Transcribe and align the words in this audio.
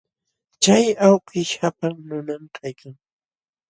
Chay 0.63 0.85
awkish 1.09 1.53
qapaq 1.59 1.95
nunam 2.07 2.43
kaykan. 2.55 2.95